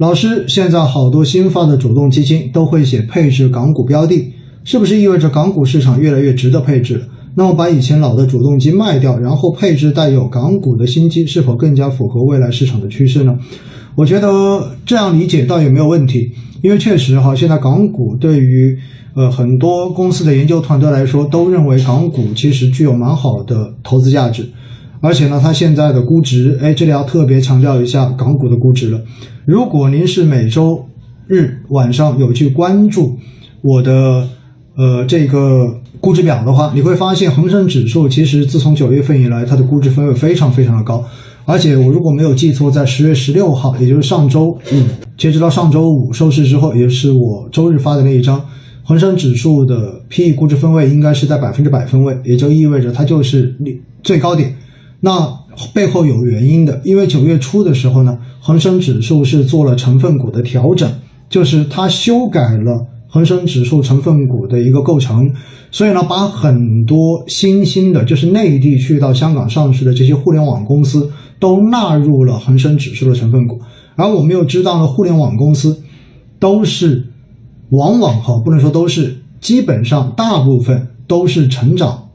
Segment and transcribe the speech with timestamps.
[0.00, 4.32] 老师，现在好多新发的主动基金都会写配置港股标的，
[4.64, 7.04] 是不是意味着港股市场越来越值得配置？
[7.34, 13.38] 那么把以前老的主动基卖掉，然后配置带有港股的新基，是否更加符合未来市场的趋势呢？
[13.94, 16.32] 我觉得这样理解倒也没有问题，
[16.62, 18.74] 因为确实哈，现在港股对于
[19.12, 24.48] 呃很多公司的研究团队来说，都认为港股其实具有蛮好的投资价值，
[25.00, 29.00] 而且呢，它现在的估值，哎，这里要特别强调一下港股的估值了。
[29.46, 30.84] 如果您是每周
[31.26, 33.16] 日晚上有去关注
[33.62, 34.28] 我的
[34.76, 41.04] 呃这个估值表的话，你会发现恒生指数其实自从九月份以来，它的估值分位非常非常的高。
[41.46, 44.58] 而且我如果没有记错，在十月十六号，也就是上周五，
[45.16, 48.40] 截止到上周五收市之后，也是我周日发的那一张，
[48.84, 53.56] 恒生指数的 P/E 估值分位应该是在百分之百分位，也就意味着它就是
[54.02, 54.54] 最高点。
[55.00, 55.28] 那
[55.72, 60.90] 背后有原因的，因为九月初的时候呢，恒生指数是做了成分股的调整，
[61.28, 65.32] 就是它修改了恒生指数成分股的一个构成。
[65.70, 73.60] 所以呢，把很多新兴的，就是内地去到香港上市的这些互联网公司，都纳入了恒生指数的成分股。
[73.96, 75.80] 而我们又知道呢，互联网公司
[76.38, 77.06] 都是
[77.70, 82.08] 往往哈，不能说都是，基本上大部分都是成长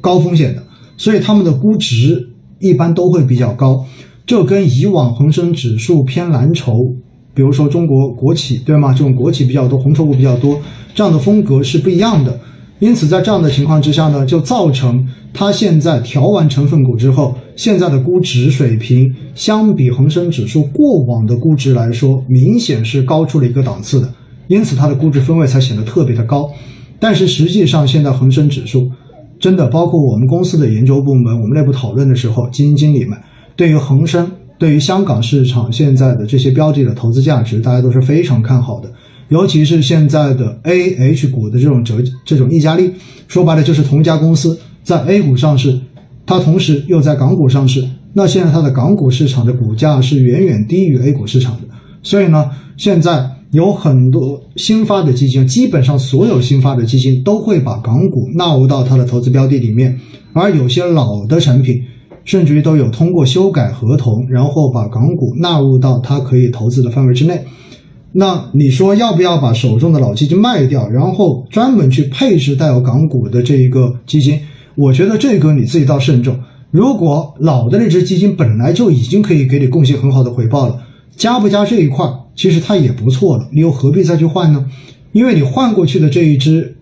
[0.00, 0.62] 高风险的，
[0.96, 2.28] 所以他们的估值
[2.60, 3.84] 一般都会比较高。
[4.26, 6.92] 这跟以往恒生指数偏蓝筹。
[7.34, 8.94] 比如说中国国企，对吗？
[8.94, 10.58] 这种国企比较多，红筹股比较多，
[10.94, 12.40] 这样的风格是不一样的。
[12.78, 24.10] 因此，在这样的情况之下呢，就造成它现在调完成分股之后，现在的估值水平相比恒生指数过往的估值来说，明显是高出了一个档次的。
[24.48, 26.50] 因此，它的估值分位才显得特别的高。
[26.98, 28.90] 但是实际上，现在恒生指数
[29.38, 33.18] 真的包括我们公司的研究部门，我们内部讨论的时候，基金经理们
[33.54, 34.30] 对于恒生。
[34.58, 38.90] 对于香港市场现在的这些标的的投资价值，大家都是非常看好的。
[39.28, 42.90] 尤其是现在的 A H 股的这种折这种溢价率，
[43.28, 45.78] 说白了就是同一家公司在 A 股上市，
[46.24, 47.86] 它同时又在港股上市。
[48.14, 51.68] 那现在它的港股市场的股价是远远低于 A 股市场的。
[52.02, 59.98] 所以呢，现在有很多新发的基金，基本上所有新发的基金都会把港股纳入到它的投资标的里面，
[60.32, 61.82] 而有些老的产品。
[62.24, 67.40] 甚至于都有通过修改合同，然后把港股纳入到它可以投资的范围之内。
[68.10, 74.40] 那你说要不要把手中的老基金卖掉，然后专门去配置带有港股的这一个基金？
[74.74, 76.36] 我觉得这个你自己倒慎重。
[76.72, 80.76] 如果老的那只基金本来就已经可以给你贡献很好的回报了，
[81.16, 82.04] 加不加这一块，
[82.36, 84.64] 其实它也不错了，你又何必再去换呢？
[85.10, 86.76] 因为你换过去的这一只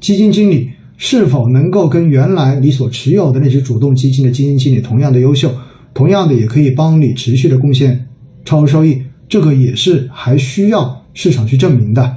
[0.00, 0.70] 基金经理。
[0.96, 5.50] 是否能够跟原来你所持有的那只主动基金的基金经理同样的优秀，
[5.92, 8.06] 同样的也可以帮你持续的贡献
[8.44, 12.16] 超额收益，这个也是还需要市场去证明的。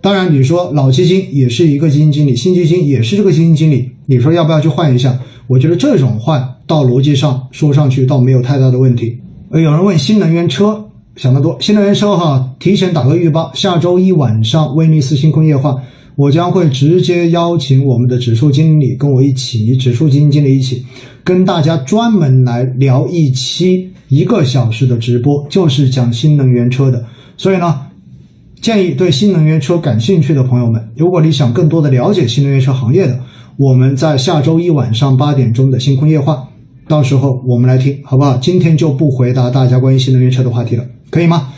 [0.00, 5.16] 当然，你说老基金也是一个基金经理，新基金也是这个基金经理，你说要不要去换一下？
[5.46, 9.16] 我觉得这种换到逻辑上说上去倒没有太大的问题。
[9.50, 10.86] 呃，有人问新能源车，
[11.16, 11.56] 想得多。
[11.60, 15.76] 新能源车哈，提前打个预报，下周一晚上威尼斯星空夜话。
[16.14, 20.84] 我将会直接邀请我们的指数经理跟我一起，指数基金经理一起，
[21.24, 27.02] 跟大家专门来聊一期一个小时的直播，就是讲新能源车的。
[27.38, 27.80] 所以呢，
[28.60, 33.18] 建议对新能源车感兴趣的朋友们，如果你想更多的了解新能源车行业的，
[33.56, 36.46] 我们在下周一晚上八点钟的星空夜话，
[36.86, 38.36] 到时候我们来听，好不好？
[38.36, 41.52] 今天就不回答大家关于新能源车的话题了，可以吗？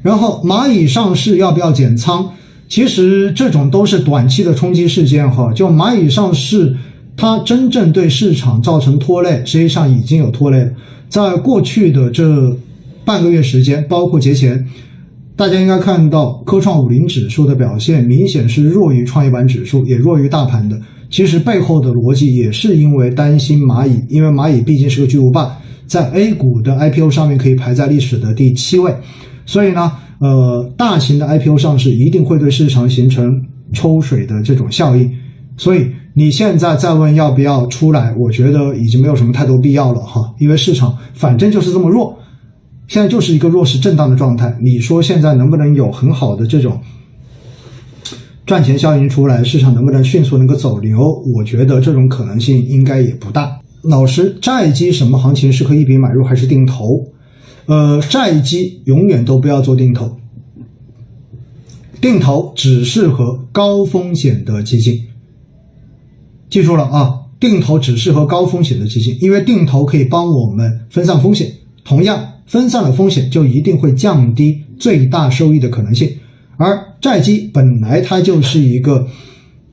[0.00, 2.32] 然后蚂蚁上市要不要减仓？
[2.66, 6.74] 其实这种都是短期的冲击事件哈，就蚂蚁上市，
[7.14, 10.70] 它真正对市场造成拖累，实际上已经有拖累了。
[11.10, 12.56] 在过去的这
[13.04, 14.66] 半个月时间，包括节前，
[15.36, 20.80] 大家应该看到科创五零指数的表现明显是弱于创业板指数，也弱于大盘的。
[21.10, 25.58] 其实背后的逻辑也是因为担心蚂蚁，因为蚂蚁毕竟是个巨无霸，
[25.90, 28.94] 在 A 股的 IPO 上面可以排在历史的第七位，
[29.44, 29.92] 所以呢。
[30.20, 33.42] 呃，大型的 IPO 上市一定会对市场形成
[33.72, 35.10] 抽水的这种效应，
[35.56, 42.18] 所以你现在再问要不要出来，我觉得已经没有什么太多必要了哈，因为市场反正就是这么弱，
[42.86, 44.54] 现在就是一个弱势震荡的状态。
[44.60, 46.78] 你说现在能不能有很好的这种
[48.44, 51.14] 赚钱效应出来，市场能不能迅速能够走牛？
[51.34, 53.58] 我觉得这种可能性应该也不大。
[53.82, 57.06] 老师，债基什么行情适合一笔买入还是定投？
[57.66, 60.16] 呃，债基永远都不要做定投，
[62.00, 65.00] 定投只适合高风险的基金。
[66.48, 71.50] 记住了啊，定投只适合高风险的基金，因为定投可以帮我们分散风险，
[71.84, 76.10] 同样分散了风险，就一定会降低最大收益的可能性。
[76.56, 79.06] 而债基本来它就是一个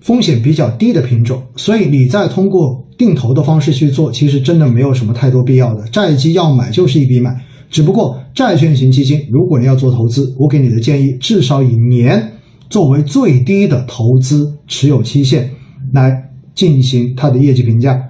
[0.08, 5.86] 风险比较低的品种，所以你再通过定投的方式去做，其实真的没有什么太多必要的。
[5.90, 7.36] 债基要买就是一笔买，
[7.70, 12.32] 只不过债券型基金，如果你要做投资，我给你的建议，至少以年
[12.70, 15.50] 作为最低的投资持有期限
[15.92, 18.02] 来进行它的业绩评价。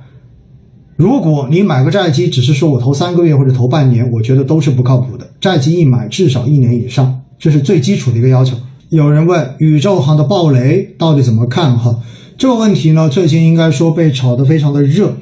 [0.97, 5.27] 如果你买个债基，只是说我投三个月或者投半年，我觉得都是不靠谱的。
[5.41, 8.55] 债基一买至少一年以上，这是最基础的一个要求。
[8.89, 11.77] 有人问宇宙行的暴雷到底怎么看？
[11.77, 11.99] 哈，
[12.37, 15.13] 这个问题呢，最近应该说被炒得非常的热。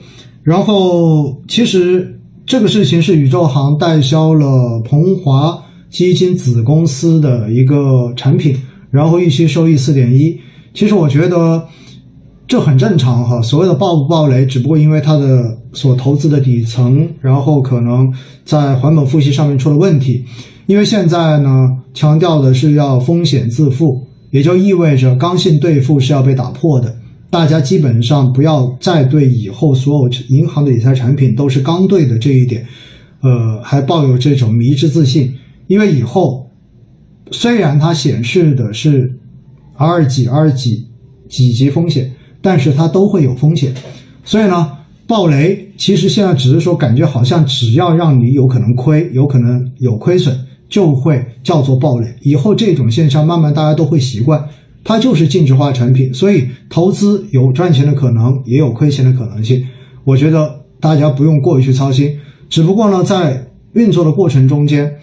[0.44, 5.58] 然后其实这个事情是宇宙行代销了鹏华
[5.90, 8.56] 基金子公司的一个产品，
[8.92, 10.40] 然后预期收益四点一。
[10.74, 11.64] 其实我觉得。
[12.48, 18.14] 这很正常哈，所谓的暴不暴雷，只不过因为它的所投资的底层，然后可能
[18.46, 20.24] 在还本付息上面出了问题。
[20.66, 26.96] 因为现在呢，强调的是要风险自负，也就意味着刚性兑付是要被打破的。
[27.30, 32.66] 大家基本上不要再对以后所有银行的理财产品都是刚兑的这一点，
[33.22, 35.34] 呃，还抱有这种迷之自信。
[35.68, 36.50] 因为以后
[37.32, 39.18] 虽然它显示的是
[39.76, 40.88] R 几 R 几
[41.28, 42.12] 几级风险。
[42.42, 43.74] 但是它都会有风险，
[44.24, 44.72] 所以呢，
[45.08, 50.38] 暴雷其实现在只是说感觉好像只要让你有可能亏，有可能有亏损，
[50.76, 52.08] 就会叫做暴雷。
[52.22, 54.44] 以后这种现象慢慢大家都会习惯，
[54.84, 59.66] 它就是净值化产品，所以投资有赚钱的可能，也有亏钱的可能性。
[60.04, 62.20] 我觉得大家不用过于去操心，
[62.50, 64.94] 只不过呢，在运作的过程中间，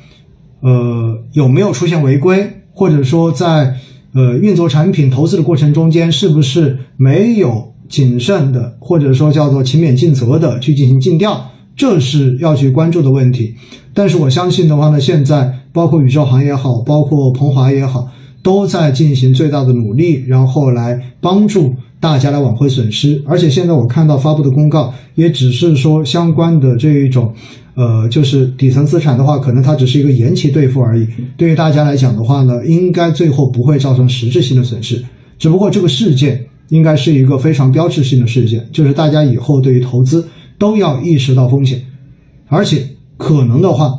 [0.60, 3.74] 呃，有没有出现违规，或者说在。
[4.14, 13.54] 呃，运作产品投资的过程中间，是不是没有谨慎的，或者说叫做勤勉尽责的去进行尽调，这是要去关注的问题。
[13.94, 18.10] 但是我相信的话呢，现在包括宇宙行也好，包括鹏华也好，
[18.42, 23.22] 都在进行最大的努力，然后来帮助大家来挽回损失。
[23.26, 27.32] 而且现在我看到发布的公告，也只是说相关的这一种。
[27.74, 31.08] 呃，就是底层资产的话，可能它只是一个延期兑付而已。
[31.38, 35.02] 对于大家来讲的话呢，应该最后不会造成实质性的损失。
[35.38, 40.28] 只不过这个事件应该是一个非常标志性的事件，就是大家以后对于投资
[40.58, 41.82] 都要意识到风险，
[42.48, 42.86] 而且
[43.16, 43.90] 可能的话，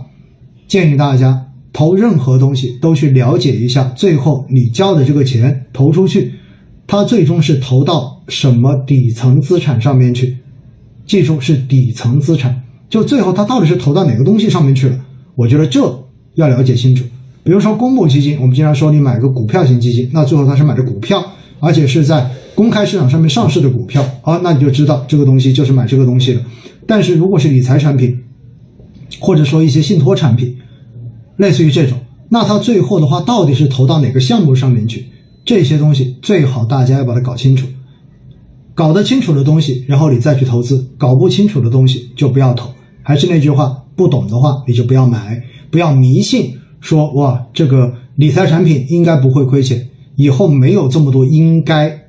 [0.67, 1.43] 建议大家
[1.73, 6.31] 投任何东西都去了解一下，最后你交的这个钱投出去，
[6.85, 10.37] 它最终是投到什么底层资产上面去。
[11.05, 12.61] 记住，是底层资产。
[12.87, 14.97] 就最后它到底是投到哪个东西上面去了？
[15.33, 15.81] 我觉得这
[16.35, 17.03] 要了解清楚。
[17.43, 21.21] 比如说公募基金，我们经常说你买个股票型基金，那最后它是买的股票，
[21.59, 26.41] 而且是在公开市场上面上市的股票啊，那你就知道这个东西就是买这个东西了。
[26.85, 28.17] 但是如果是理财产品，
[29.19, 30.55] 或者说一些信托产品，
[31.37, 31.97] 类似于这种，
[32.29, 35.05] 那他最后的话到底是投到哪个项目上面去？
[35.45, 37.67] 这些东西最好大家要把它搞清楚。
[38.75, 42.69] 搞得清楚的东西，然后你再去投资；搞不清楚的东西就不要投。
[43.03, 52.02] 还是那句话，不懂的话你就不要买，不要迷信说哇，这个理财产品应该不会亏钱，以后没有这么多应该